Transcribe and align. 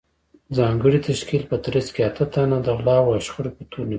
ځانګړې 0.57 0.99
تشکیل 1.09 1.43
په 1.51 1.57
ترڅ 1.63 1.87
کې 1.95 2.01
اته 2.09 2.25
تنه 2.33 2.57
د 2.63 2.67
غلاوو 2.77 3.13
او 3.15 3.21
شخړو 3.27 3.51
په 3.57 3.63
تور 3.71 3.79
نیولي 3.85 3.89